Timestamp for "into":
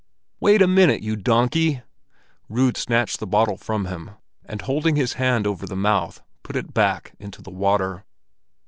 7.19-7.39